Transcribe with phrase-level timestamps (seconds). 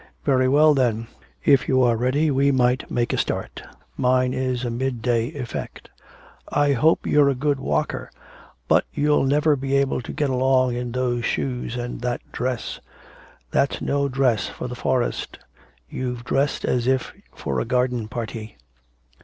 [0.25, 1.05] 'Very well then.
[1.45, 3.61] If you are ready we might make a start,
[3.95, 5.91] mine is a mid day effect.
[6.49, 8.09] I hope you're a good walker.
[8.67, 12.79] But you'll never be able to get along in those shoes and that dress
[13.51, 15.37] that's no dress for the forest.
[15.87, 18.57] You've dressed as if for a garden party.'